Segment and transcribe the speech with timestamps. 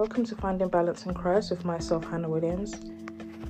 [0.00, 2.74] Welcome to Finding Balance in Christ with myself, Hannah Williams.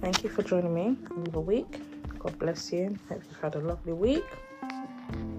[0.00, 1.80] Thank you for joining me another week.
[2.18, 2.98] God bless you.
[3.08, 4.24] Hope you've had a lovely week.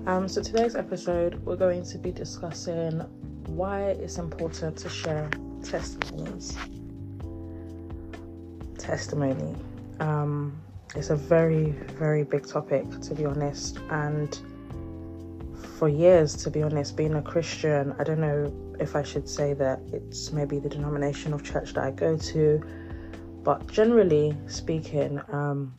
[0.07, 3.01] Um, so today's episode, we're going to be discussing
[3.47, 5.29] why it's important to share
[5.61, 6.57] testimonies.
[8.77, 9.53] Testimony.
[9.99, 10.61] Um,
[10.95, 14.39] it's a very, very big topic, to be honest, and
[15.81, 19.53] for years, to be honest, being a Christian, I don't know if I should say
[19.53, 22.63] that it's maybe the denomination of church that I go to,
[23.41, 25.73] but generally speaking, um,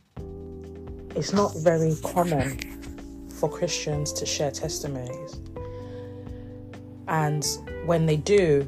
[1.15, 5.39] it's not very common for Christians to share testimonies.
[7.07, 7.47] And
[7.85, 8.67] when they do,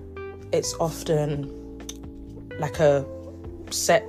[0.54, 1.52] it's often
[2.60, 3.06] like a
[3.72, 4.06] set,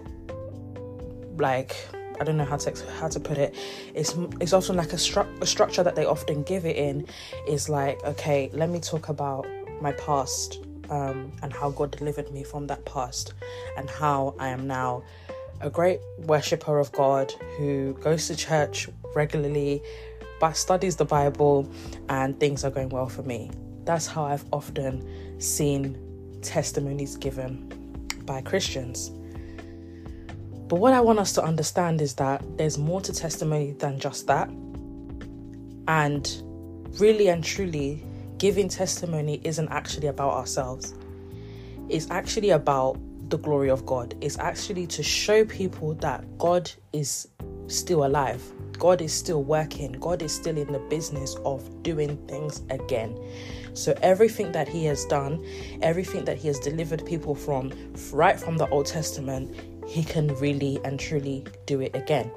[1.39, 1.75] like
[2.20, 3.55] I don't know how to how to put it.
[3.95, 7.06] It's it's often like a, stru- a structure that they often give it in
[7.47, 9.47] is like okay, let me talk about
[9.80, 13.34] my past um, and how God delivered me from that past
[13.77, 15.03] and how I am now
[15.61, 19.83] a great worshipper of God who goes to church regularly,
[20.41, 21.70] but studies the Bible,
[22.09, 23.50] and things are going well for me.
[23.84, 27.72] That's how I've often seen testimonies given
[28.25, 29.11] by Christians.
[30.69, 34.27] But what I want us to understand is that there's more to testimony than just
[34.27, 34.48] that.
[35.86, 36.42] And
[36.98, 38.03] really and truly,
[38.39, 40.94] giving testimony isn't actually about ourselves,
[41.89, 44.14] it's actually about the glory of God.
[44.20, 47.28] It's actually to show people that God is
[47.69, 48.42] still alive.
[48.78, 49.92] God is still working.
[49.92, 53.19] God is still in the business of doing things again.
[53.75, 55.44] So, everything that He has done,
[55.83, 57.72] everything that He has delivered people from,
[58.12, 59.55] right from the Old Testament,
[59.87, 62.31] he can really and truly do it again.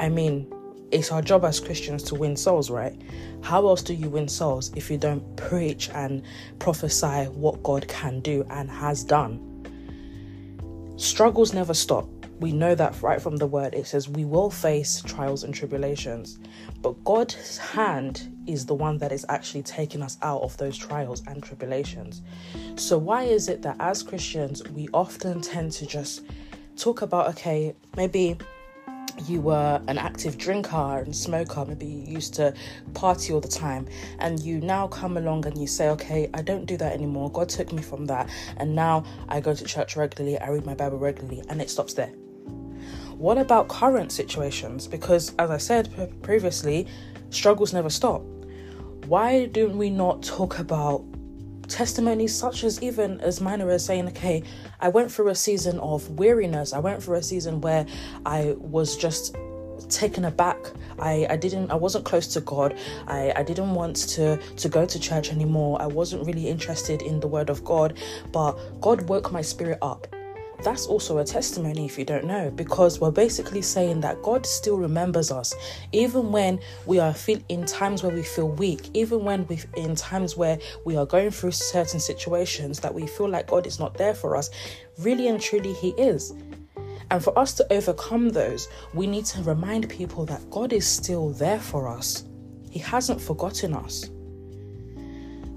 [0.00, 0.52] I mean,
[0.90, 3.00] it's our job as Christians to win souls, right?
[3.42, 6.22] How else do you win souls if you don't preach and
[6.58, 9.46] prophesy what God can do and has done?
[10.96, 12.08] Struggles never stop.
[12.40, 13.74] We know that right from the word.
[13.74, 16.38] It says we will face trials and tribulations,
[16.80, 21.22] but God's hand is the one that is actually taking us out of those trials
[21.26, 22.22] and tribulations.
[22.76, 26.22] So, why is it that as Christians we often tend to just
[26.80, 28.36] talk about okay, maybe
[29.26, 32.54] you were an active drinker and smoker, maybe you used to
[32.94, 33.86] party all the time,
[34.18, 37.30] and you now come along and you say, Okay, I don't do that anymore.
[37.30, 40.74] God took me from that, and now I go to church regularly, I read my
[40.74, 42.12] Bible regularly, and it stops there.
[43.16, 44.86] What about current situations?
[44.86, 45.90] Because, as I said
[46.22, 46.86] previously,
[47.28, 48.22] struggles never stop.
[49.06, 51.04] Why don't we not talk about
[51.70, 54.42] testimonies such as even as minor as saying, okay,
[54.80, 56.72] I went through a season of weariness.
[56.72, 57.86] I went through a season where
[58.26, 59.36] I was just
[59.88, 60.58] taken aback.
[60.98, 62.76] I, I didn't I wasn't close to God.
[63.06, 65.80] I, I didn't want to to go to church anymore.
[65.80, 67.98] I wasn't really interested in the word of God,
[68.32, 70.06] but God woke my spirit up
[70.62, 74.76] that's also a testimony if you don't know, because we're basically saying that God still
[74.76, 75.54] remembers us,
[75.92, 79.94] even when we are feel in times where we feel weak, even when we in
[79.94, 83.96] times where we are going through certain situations that we feel like God is not
[83.96, 84.50] there for us.
[84.98, 86.32] Really and truly, He is.
[87.10, 91.30] And for us to overcome those, we need to remind people that God is still
[91.30, 92.24] there for us.
[92.70, 94.10] He hasn't forgotten us.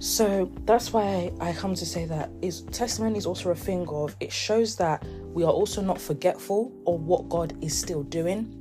[0.04, 4.14] So that's why I come to say that is testimony is also a thing of
[4.20, 8.52] it shows that we are also not forgetful of what God is still doing.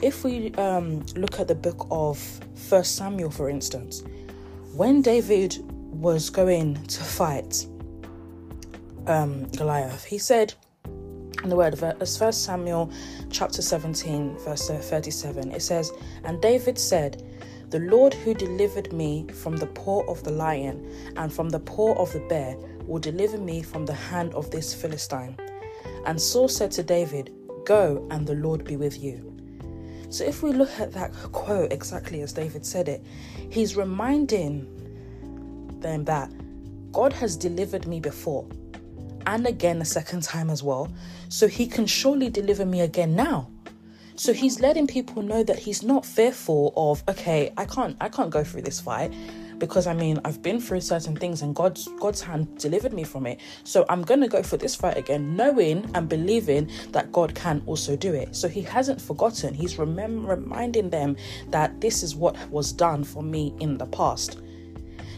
[0.00, 2.16] If we um, look at the book of
[2.54, 4.04] First Samuel, for instance,
[4.76, 5.58] when David
[5.90, 7.66] was going to fight
[9.08, 10.54] um, Goliath, he said
[11.48, 12.90] the word of First Samuel
[13.30, 15.92] chapter 17, verse 37, it says,
[16.24, 17.22] And David said,
[17.70, 21.94] the Lord who delivered me from the paw of the lion and from the paw
[21.94, 22.56] of the bear
[22.86, 25.36] will deliver me from the hand of this Philistine.
[26.06, 29.36] And Saul said to David, Go, and the Lord be with you.
[30.10, 33.04] So, if we look at that quote exactly as David said it,
[33.50, 34.68] he's reminding
[35.80, 36.30] them that
[36.92, 38.46] God has delivered me before
[39.26, 40.90] and again a second time as well,
[41.28, 43.50] so he can surely deliver me again now.
[44.18, 48.30] So he's letting people know that he's not fearful of, okay, I can't I can't
[48.30, 49.12] go through this fight
[49.58, 53.26] because I mean I've been through certain things and God's God's hand delivered me from
[53.26, 53.40] it.
[53.64, 57.94] So I'm gonna go for this fight again, knowing and believing that God can also
[57.94, 58.34] do it.
[58.34, 59.52] So he hasn't forgotten.
[59.52, 61.16] He's remem- reminding them
[61.48, 64.38] that this is what was done for me in the past.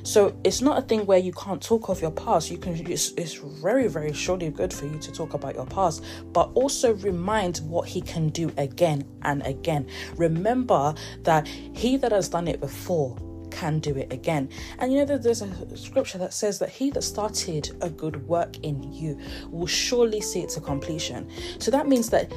[0.08, 2.50] So it's not a thing where you can't talk of your past.
[2.50, 2.74] You can.
[2.90, 6.02] It's, it's very, very surely good for you to talk about your past,
[6.32, 9.86] but also remind what He can do again and again.
[10.16, 10.94] Remember
[11.24, 13.18] that He that has done it before
[13.50, 14.48] can do it again.
[14.78, 18.26] And you know, that there's a scripture that says that he that started a good
[18.28, 19.18] work in you
[19.50, 21.28] will surely see it to completion.
[21.58, 22.32] So that means that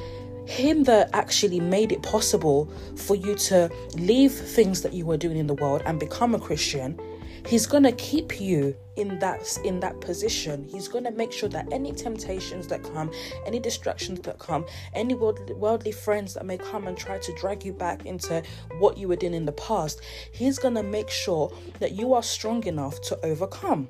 [0.46, 5.36] him that actually made it possible for you to leave things that you were doing
[5.36, 6.98] in the world and become a Christian
[7.46, 10.68] he's going to keep you in that in that position.
[10.70, 13.10] He's going to make sure that any temptations that come
[13.46, 17.64] any distractions that come any worldly, worldly friends that may come and try to drag
[17.64, 18.42] you back into
[18.78, 20.02] what you were doing in the past
[20.32, 23.88] he's going to make sure that you are strong enough to overcome.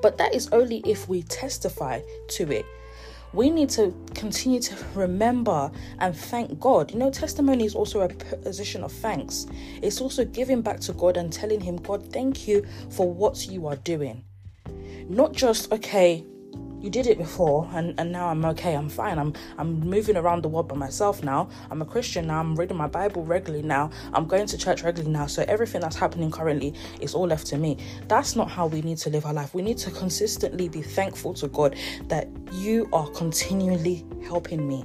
[0.00, 2.66] But that is only if we testify to it
[3.32, 6.90] we need to continue to remember and thank God.
[6.92, 9.46] You know, testimony is also a position of thanks.
[9.82, 13.66] It's also giving back to God and telling Him, God, thank you for what you
[13.66, 14.24] are doing.
[15.08, 16.24] Not just, okay,
[16.82, 19.18] you did it before and, and now I'm okay, I'm fine.
[19.18, 21.48] I'm I'm moving around the world by myself now.
[21.70, 25.12] I'm a Christian now, I'm reading my Bible regularly now, I'm going to church regularly
[25.12, 25.26] now.
[25.26, 27.78] So everything that's happening currently is all left to me.
[28.08, 29.54] That's not how we need to live our life.
[29.54, 31.76] We need to consistently be thankful to God
[32.08, 34.84] that you are continually helping me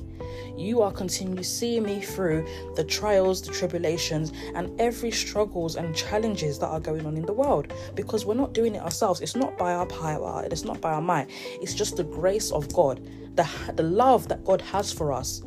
[0.56, 6.60] you are continually seeing me through the trials, the tribulations, and every struggles and challenges
[6.60, 7.74] that are going on in the world.
[7.95, 9.22] Because we're not doing it ourselves.
[9.22, 11.30] It's not by our power, it's not by our might.
[11.62, 13.06] It's just the grace of God.
[13.36, 15.42] The, the love that God has for us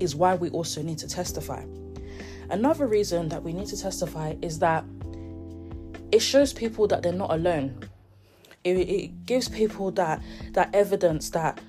[0.00, 1.64] is why we also need to testify.
[2.50, 4.84] Another reason that we need to testify is that
[6.10, 7.88] it shows people that they're not alone.
[8.64, 11.60] It, it gives people that that evidence that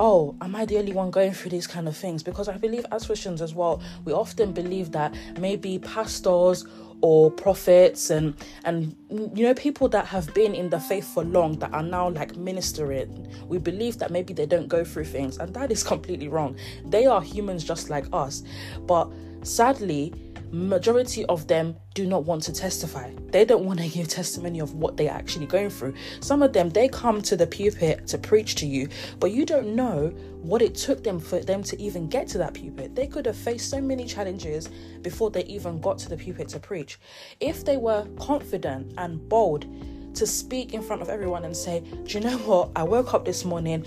[0.00, 2.22] oh, am I the only one going through these kind of things?
[2.22, 6.66] Because I believe as Christians as well, we often believe that maybe pastors
[7.00, 8.34] or prophets and
[8.64, 12.08] and you know people that have been in the faith for long that are now
[12.08, 13.28] like ministering.
[13.48, 16.56] We believe that maybe they don't go through things and that is completely wrong.
[16.84, 18.42] They are humans just like us.
[18.80, 19.08] But
[19.42, 20.12] sadly
[20.50, 23.10] majority of them do not want to testify.
[23.30, 25.94] They don't want to give testimony of what they're actually going through.
[26.20, 28.88] Some of them they come to the pulpit to preach to you,
[29.20, 30.08] but you don't know
[30.42, 32.94] what it took them for them to even get to that pulpit.
[32.94, 34.68] They could have faced so many challenges
[35.02, 36.98] before they even got to the pulpit to preach.
[37.40, 39.66] If they were confident and bold
[40.14, 42.70] to speak in front of everyone and say, "Do you know what?
[42.74, 43.84] I woke up this morning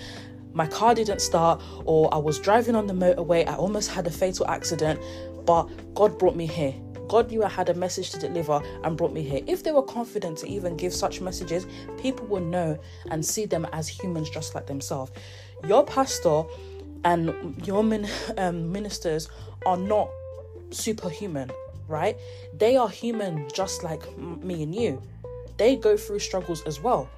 [0.53, 4.11] my car didn't start, or I was driving on the motorway, I almost had a
[4.11, 4.99] fatal accident,
[5.45, 6.73] but God brought me here.
[7.07, 9.41] God knew I had a message to deliver and brought me here.
[9.45, 11.67] If they were confident to even give such messages,
[11.97, 12.79] people will know
[13.09, 15.11] and see them as humans just like themselves.
[15.67, 16.43] Your pastor
[17.03, 18.07] and your min-
[18.37, 19.27] um, ministers
[19.65, 20.09] are not
[20.69, 21.51] superhuman,
[21.89, 22.17] right?
[22.57, 25.01] They are human just like me and you.
[25.57, 27.09] They go through struggles as well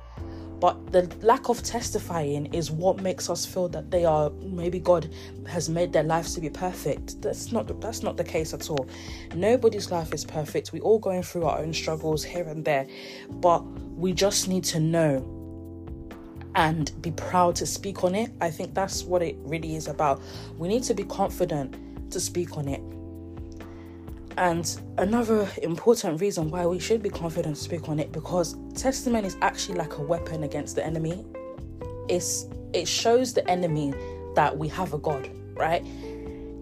[0.64, 5.14] but the lack of testifying is what makes us feel that they are maybe god
[5.46, 7.22] has made their lives to be perfect.
[7.22, 8.88] That's not that's not the case at all.
[9.36, 10.72] Nobody's life is perfect.
[10.72, 12.88] We're all going through our own struggles here and there.
[13.30, 13.60] But
[13.98, 15.20] we just need to know
[16.56, 18.32] and be proud to speak on it.
[18.40, 20.22] I think that's what it really is about.
[20.58, 21.76] We need to be confident
[22.12, 22.80] to speak on it
[24.38, 29.28] and another important reason why we should be confident to speak on it because testimony
[29.28, 31.26] is actually like a weapon against the enemy.
[32.10, 33.94] It's it shows the enemy
[34.36, 35.86] that we have a God, right?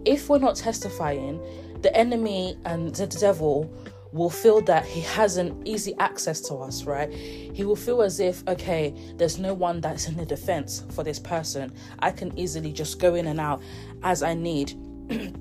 [0.06, 1.40] If we're not testifying,
[1.82, 3.74] the enemy and the devil
[4.12, 7.12] will feel that he has an easy access to us, right?
[7.12, 11.18] He will feel as if, okay, there's no one that's in the defense for this
[11.18, 11.72] person.
[12.00, 13.62] I can easily just go in and out
[14.04, 14.74] as I need.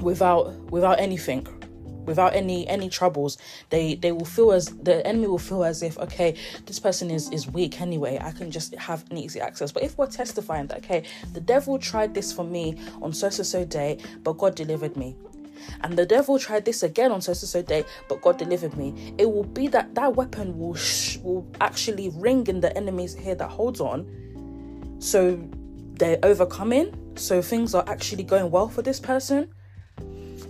[0.00, 1.46] without without anything
[2.04, 3.38] without any any troubles
[3.70, 7.30] they they will feel as the enemy will feel as if okay this person is
[7.30, 9.72] is weak anyway i can just have an easy access.
[9.72, 13.42] But if we're testifying that okay the devil tried this for me on so so
[13.42, 15.16] so day but god delivered me.
[15.82, 19.14] And the devil tried this again on so so so day but god delivered me.
[19.18, 23.34] It will be that that weapon will sh- will actually ring in the enemy's ear
[23.34, 24.06] that holds on.
[24.98, 25.40] So
[25.94, 27.00] they're overcoming.
[27.16, 29.54] So things are actually going well for this person.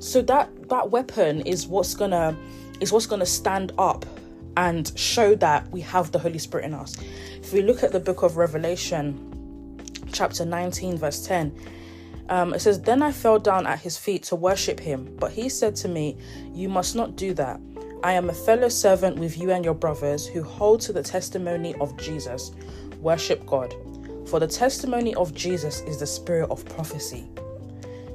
[0.01, 2.37] So that that weapon is what's gonna
[2.81, 4.05] is what's gonna stand up
[4.57, 6.97] and show that we have the Holy Spirit in us.
[7.37, 9.79] If we look at the book of Revelation,
[10.13, 11.55] chapter 19, verse 10,
[12.29, 15.49] um, it says, Then I fell down at his feet to worship him, but he
[15.49, 16.17] said to me,
[16.53, 17.61] You must not do that.
[18.03, 21.75] I am a fellow servant with you and your brothers who hold to the testimony
[21.81, 22.53] of Jesus.
[23.01, 23.75] Worship God.
[24.27, 27.29] For the testimony of Jesus is the spirit of prophecy.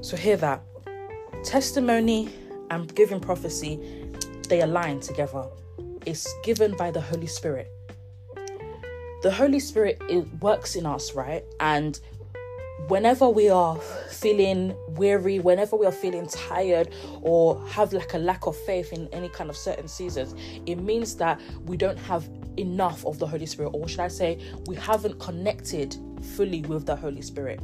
[0.01, 0.62] So, hear that
[1.44, 2.30] testimony
[2.70, 3.80] and giving prophecy
[4.48, 5.46] they align together.
[6.06, 7.72] It's given by the holy spirit.
[9.22, 11.44] The holy spirit it works in us right?
[11.60, 12.00] And
[12.88, 13.78] whenever we are
[14.10, 16.90] feeling weary, whenever we are feeling tired
[17.22, 20.34] or have like a lack of faith in any kind of certain seasons,
[20.66, 24.40] it means that we don't have enough of the Holy Spirit, or should I say,
[24.66, 25.96] we haven't connected
[26.36, 27.60] fully with the Holy Spirit.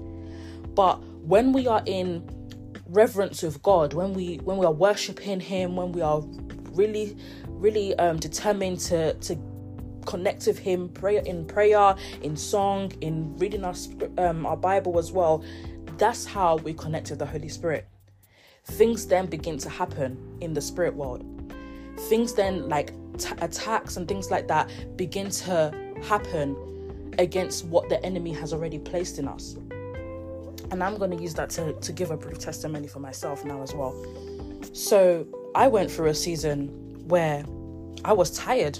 [0.76, 2.28] But when we are in
[2.88, 6.22] reverence with God, when we when we are worshiping Him, when we are
[6.72, 9.38] really, really um, determined to to
[10.06, 13.76] connect with Him, prayer in prayer, in song, in reading our
[14.18, 15.44] um, our Bible as well.
[15.98, 17.88] That's how we connect with the Holy Spirit.
[18.66, 21.24] Things then begin to happen in the spirit world.
[22.10, 25.72] Things then like t- attacks and things like that begin to
[26.04, 29.56] happen against what the enemy has already placed in us.
[30.72, 33.62] And I'm going to use that to, to give a brief testimony for myself now
[33.62, 33.94] as well.
[34.74, 36.68] So, I went through a season
[37.08, 37.46] where
[38.04, 38.78] I was tired,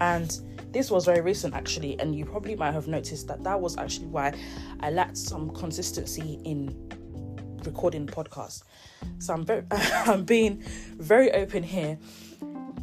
[0.00, 0.38] and
[0.70, 1.98] this was very recent actually.
[1.98, 4.34] And you probably might have noticed that that was actually why
[4.80, 6.90] I lacked some consistency in
[7.64, 8.64] recording podcasts.
[9.18, 10.62] So, I'm, very, I'm being
[10.98, 11.98] very open here.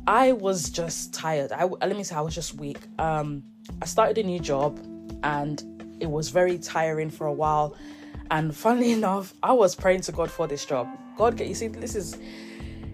[0.08, 1.52] I was just tired.
[1.52, 2.78] I let me say I was just weak.
[3.00, 3.44] Um,
[3.82, 4.80] I started a new job
[5.24, 7.76] and it was very tiring for a while.
[8.32, 10.88] And funnily enough, I was praying to God for this job.
[11.17, 12.17] God, get you see, this is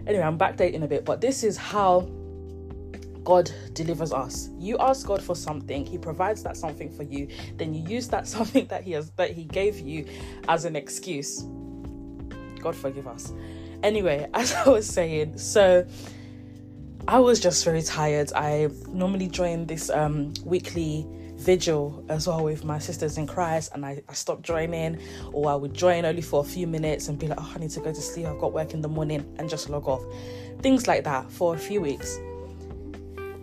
[0.05, 2.09] anyway, I'm backdating a bit, but this is how
[3.23, 4.49] God delivers us.
[4.57, 8.27] You ask God for something, He provides that something for you, then you use that
[8.35, 10.05] something that He has that He gave you
[10.47, 11.45] as an excuse.
[12.59, 13.33] God forgive us.
[13.83, 15.87] Anyway, as I was saying, so
[17.07, 18.31] I was just very tired.
[18.33, 21.07] I normally join this um, weekly
[21.41, 24.99] vigil as well with my sisters in Christ, and I, I stopped joining,
[25.33, 27.71] or I would join only for a few minutes and be like, oh, I need
[27.71, 30.03] to go to sleep, I've got work in the morning, and just log off.
[30.61, 32.19] Things like that for a few weeks.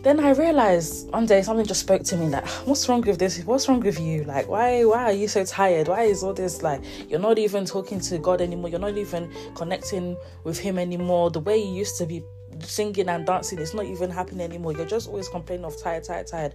[0.03, 3.43] Then I realized one day something just spoke to me like, what's wrong with this?
[3.45, 4.23] What's wrong with you?
[4.25, 5.89] Like, why why are you so tired?
[5.89, 8.71] Why is all this like you're not even talking to God anymore?
[8.71, 11.33] You're not even connecting with Him anymore.
[11.33, 12.23] The way you used to be
[12.61, 14.73] singing and dancing it's not even happening anymore.
[14.73, 16.55] You're just always complaining of tired, tired, tired.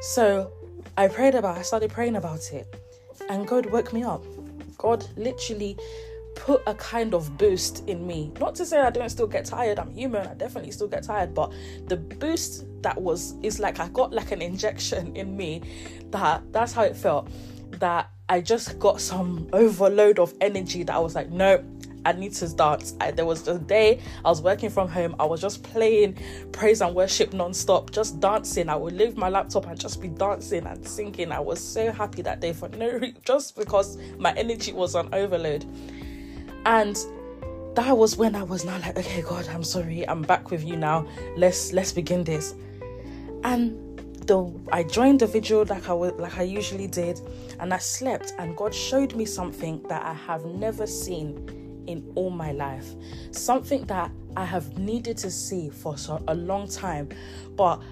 [0.00, 0.52] So
[0.96, 2.66] I prayed about I started praying about it
[3.28, 4.24] and God woke me up.
[4.76, 5.76] God literally
[6.36, 8.32] put a kind of boost in me.
[8.38, 11.34] Not to say I don't still get tired, I'm human, I definitely still get tired,
[11.34, 11.52] but
[11.88, 15.62] the boost that was is like I got like an injection in me
[16.10, 17.28] that that's how it felt.
[17.80, 21.62] That I just got some overload of energy that I was like, no,
[22.08, 22.94] I need to dance.
[23.02, 25.14] I, there was a day I was working from home.
[25.20, 26.16] I was just playing
[26.52, 28.70] praise and worship non-stop, just dancing.
[28.70, 31.30] I would leave my laptop and just be dancing and singing.
[31.32, 35.14] I was so happy that day for no reason, just because my energy was on
[35.14, 35.66] overload.
[36.64, 36.96] And
[37.74, 40.08] that was when I was now like, okay, God, I'm sorry.
[40.08, 41.06] I'm back with you now.
[41.36, 42.54] Let's let's begin this.
[43.44, 43.84] And
[44.26, 47.20] the I joined the vigil like I was like I usually did,
[47.60, 52.30] and I slept, and God showed me something that I have never seen in all
[52.30, 52.86] my life.
[53.32, 55.96] Something that I have needed to see for
[56.28, 57.08] a long time.
[57.56, 57.82] But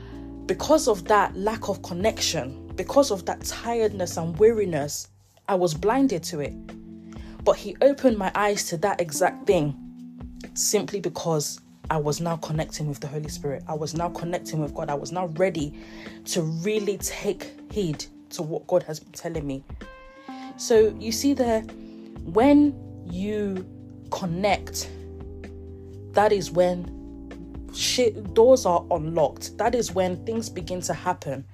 [0.47, 5.09] because of that lack of connection, because of that tiredness and weariness,
[5.49, 6.53] I was blinded to it.
[7.45, 9.75] But He opened my eyes to that exact thing
[10.55, 11.61] simply because
[11.91, 13.62] I was now connecting with the Holy Spirit.
[13.69, 14.91] I was now connecting with God.
[14.91, 15.73] I was now ready
[16.26, 19.65] to really take heed to what God has been telling me.
[20.57, 21.62] So you see there,
[22.25, 22.75] when
[23.09, 23.65] you
[24.10, 24.90] connect,
[26.12, 26.92] that is when
[27.75, 29.56] shit doors are unlocked.
[29.58, 31.44] That is when things begin to happen.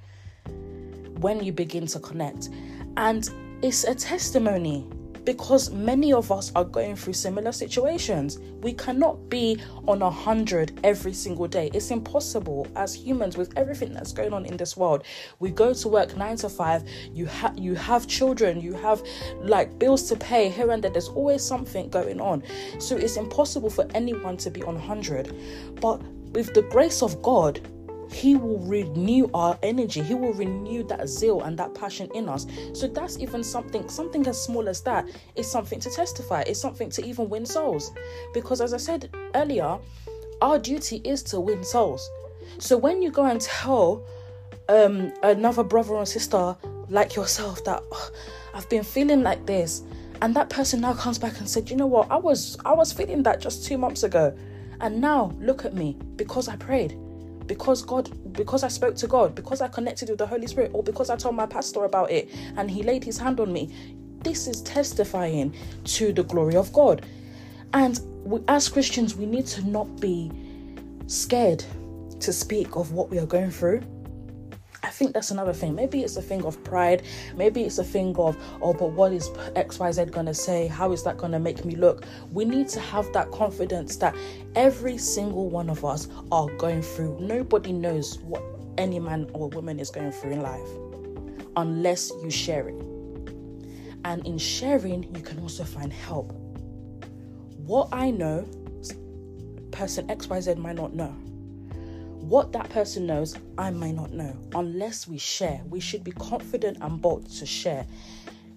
[1.19, 2.49] When you begin to connect.
[2.97, 3.29] And
[3.63, 4.89] it's a testimony
[5.25, 8.39] because many of us are going through similar situations.
[8.61, 11.71] We cannot be on a hundred every single day.
[11.75, 15.05] It's impossible as humans with everything that's going on in this world.
[15.39, 16.85] We go to work nine to five.
[17.13, 18.61] You have you have children.
[18.61, 19.03] You have
[19.41, 20.91] like bills to pay here and there.
[20.91, 22.43] There's always something going on.
[22.79, 25.35] So it's impossible for anyone to be on hundred.
[25.81, 26.03] But
[26.33, 27.61] with the grace of God,
[28.13, 30.03] he will renew our energy.
[30.03, 32.47] He will renew that zeal and that passion in us.
[32.73, 36.43] So that's even something, something as small as that is something to testify.
[36.43, 37.93] It's something to even win souls.
[38.35, 39.79] Because as I said earlier,
[40.41, 42.09] our duty is to win souls.
[42.59, 44.05] So when you go and tell
[44.69, 46.57] um, another brother or sister
[46.89, 48.11] like yourself that oh,
[48.55, 49.83] I've been feeling like this,
[50.21, 52.93] and that person now comes back and said, you know what, I was I was
[52.93, 54.37] feeling that just two months ago,
[54.81, 56.97] and now look at me because I prayed
[57.53, 60.83] because God, because I spoke to God, because I connected with the Holy Spirit, or
[60.83, 63.69] because I told my pastor about it and he laid his hand on me.
[64.23, 65.55] This is testifying
[65.85, 67.05] to the glory of God.
[67.75, 70.33] And we, as Christians, we need to not be
[71.09, 71.63] scared
[72.21, 73.83] to speak of what we are going through
[74.89, 75.75] think that's another thing.
[75.75, 77.03] Maybe it's a thing of pride.
[77.37, 80.67] Maybe it's a thing of, oh, but what is XYZ going to say?
[80.67, 82.05] How is that going to make me look?
[82.33, 84.15] We need to have that confidence that
[84.55, 87.19] every single one of us are going through.
[87.21, 88.43] Nobody knows what
[88.79, 90.69] any man or woman is going through in life
[91.57, 92.75] unless you share it.
[94.05, 96.33] And in sharing, you can also find help.
[97.65, 98.45] What I know,
[99.71, 101.15] person XYZ might not know.
[102.33, 104.35] What that person knows, I might not know.
[104.55, 107.85] Unless we share, we should be confident and bold to share.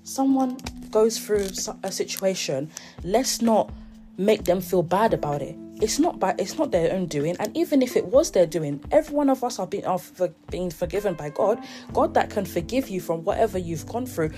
[0.06, 0.56] Someone
[0.92, 1.50] goes through
[1.84, 2.72] a situation,
[3.04, 3.70] let's not
[4.18, 5.58] make them feel bad about it.
[5.82, 7.36] It's not by it's not their own doing.
[7.38, 10.30] And even if it was their doing every one of us are being, are for,
[10.50, 11.62] being forgiven by god.
[11.92, 14.30] God that can forgive you from whatever you've gone through.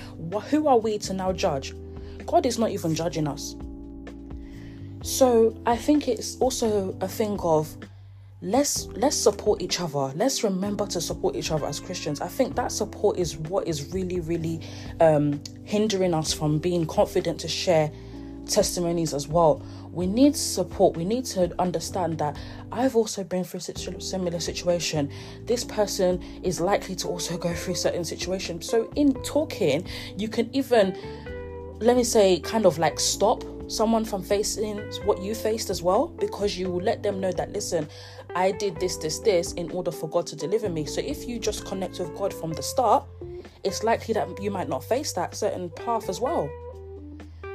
[0.49, 1.75] Who are we to now judge?
[2.25, 3.55] God is not even judging us.
[5.03, 7.77] So i think it's also a thing of
[8.41, 12.55] let's let's support each other let's remember to support each other as christians i think
[12.55, 14.61] that support is what is really really
[14.99, 17.91] um hindering us from being confident to share
[18.45, 19.61] testimonies as well
[19.97, 20.95] we need support.
[20.95, 22.37] We need to understand that
[22.71, 25.11] I've also been through a similar situation.
[25.45, 28.69] This person is likely to also go through a certain situations.
[28.69, 30.95] So in talking, you can even
[31.79, 36.07] let me say kind of like stop someone from facing what you faced as well
[36.07, 37.87] because you will let them know that listen
[38.35, 40.85] i did this this this in order for god to deliver me.
[40.85, 43.05] So if you just connect with god from the start
[43.63, 46.49] it's likely that you might not face that certain path as well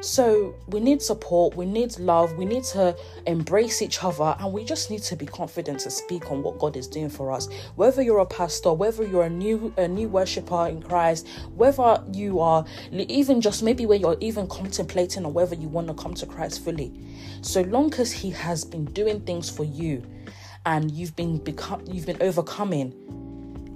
[0.03, 2.97] so we need support, we need love, we need to
[3.29, 6.77] embrace each other, and we just need to be confident to speak on what God
[6.77, 7.49] is doing for us.
[7.77, 12.41] Whether you're a pastor, whether you're a new a new worshiper in Christ, whether you
[12.41, 16.27] are even just maybe where you're even contemplating on whether you want to come to
[16.27, 16.93] Christ fully.
[17.43, 20.05] So long as He has been doing things for you
[20.67, 22.93] and you've been become you've been overcoming,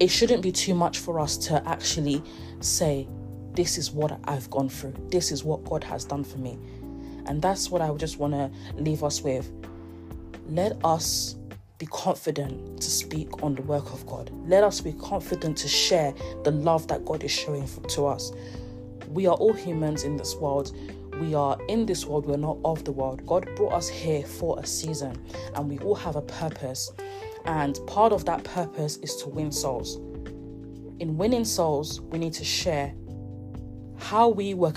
[0.01, 2.21] it shouldn't be too much for us to actually
[2.59, 3.07] say,
[3.57, 4.95] this is what I've gone through.
[5.09, 6.59] This is what God has done for me.
[7.27, 9.51] And that's what I just want to leave us with.
[10.49, 11.37] Let us
[11.79, 14.31] be confident to speak on the work of God.
[14.47, 18.33] Let us be confident to share the love that God is showing to us.
[19.09, 20.77] We are all humans in this world.
[21.21, 23.25] We are in this world, we're not of the world.
[23.25, 25.17] God brought us here for a season,
[25.55, 26.93] and we all have a purpose.
[27.47, 29.97] And part of that purpose is to win souls.
[31.01, 32.95] In winning souls, we need to share
[33.99, 34.73] how we were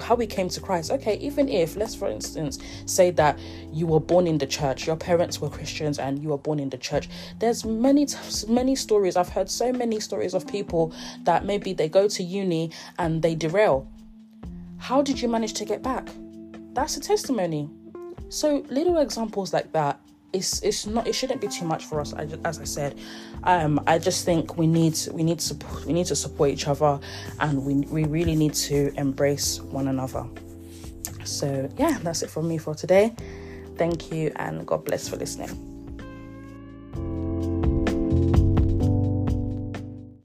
[0.00, 0.90] how we came to Christ.
[0.90, 3.38] Okay, even if let's for instance say that
[3.72, 6.70] you were born in the church, your parents were Christians and you were born in
[6.70, 7.08] the church.
[7.38, 8.06] There's many
[8.48, 9.16] many stories.
[9.16, 10.92] I've heard so many stories of people
[11.24, 13.88] that maybe they go to uni and they derail.
[14.78, 16.08] How did you manage to get back?
[16.74, 17.70] That's a testimony.
[18.28, 20.00] So little examples like that
[20.34, 22.98] it's it's not it shouldn't be too much for us I, as i said.
[23.44, 26.98] Um i just think we need we need support we need to support each other
[27.40, 30.24] and we we really need to embrace one another.
[31.24, 33.14] So yeah that's it from me for today.
[33.76, 35.73] Thank you and god bless for listening